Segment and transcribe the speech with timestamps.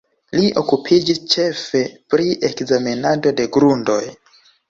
[0.37, 1.83] Li okupiĝis ĉefe
[2.15, 4.01] pri ekzamenado de grundoj.